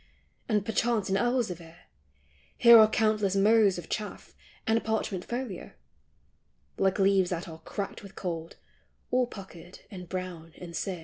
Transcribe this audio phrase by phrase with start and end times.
[0.47, 0.65] 361 And
[1.05, 1.75] perchance an Elzevir;
[2.57, 4.33] Here are countless" nios" of chaff,
[4.65, 5.73] And a parchment folio,
[6.79, 8.55] Like leaves that ars cracked with cold,
[9.11, 10.99] All puckered and brown and scar.